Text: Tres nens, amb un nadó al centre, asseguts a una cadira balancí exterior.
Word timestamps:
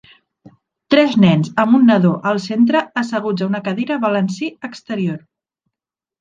Tres 0.93 1.11
nens, 1.23 1.51
amb 1.63 1.77
un 1.79 1.85
nadó 1.89 2.13
al 2.29 2.41
centre, 2.45 2.81
asseguts 3.03 3.45
a 3.45 3.49
una 3.51 3.61
cadira 3.69 3.99
balancí 4.07 4.49
exterior. 4.71 5.23